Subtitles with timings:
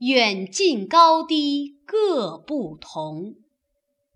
[0.00, 3.34] 远近高低各不同，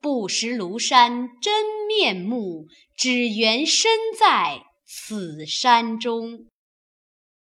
[0.00, 6.46] 不识庐山真面目，只缘身在此山中。